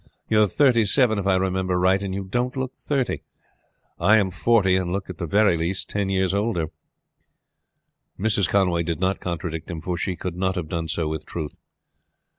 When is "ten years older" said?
5.91-6.71